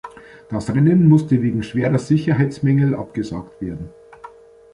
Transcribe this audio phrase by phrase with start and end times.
[0.49, 3.91] Das Rennen musste wegen schwerer Sicherheitsmängel abgesagt werden.